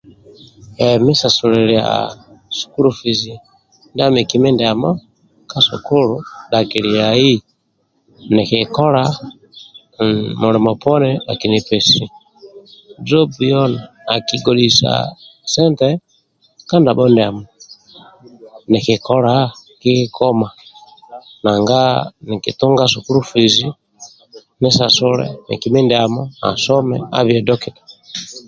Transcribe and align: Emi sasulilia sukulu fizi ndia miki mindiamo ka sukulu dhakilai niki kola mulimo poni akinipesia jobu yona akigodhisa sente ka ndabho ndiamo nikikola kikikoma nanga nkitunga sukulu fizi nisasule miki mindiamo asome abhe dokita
Emi 0.87 1.13
sasulilia 1.21 1.83
sukulu 2.57 2.89
fizi 2.99 3.33
ndia 3.91 4.07
miki 4.15 4.37
mindiamo 4.43 4.89
ka 5.49 5.59
sukulu 5.67 6.15
dhakilai 6.51 7.31
niki 8.35 8.57
kola 8.75 9.03
mulimo 10.41 10.71
poni 10.83 11.11
akinipesia 11.31 12.07
jobu 13.07 13.39
yona 13.51 13.79
akigodhisa 14.13 14.91
sente 15.53 15.89
ka 16.67 16.75
ndabho 16.81 17.05
ndiamo 17.13 17.43
nikikola 18.71 19.33
kikikoma 19.81 20.49
nanga 21.43 21.81
nkitunga 22.31 22.83
sukulu 22.93 23.19
fizi 23.29 23.67
nisasule 24.61 25.27
miki 25.47 25.67
mindiamo 25.73 26.21
asome 26.49 26.97
abhe 27.17 27.37
dokita 27.47 27.83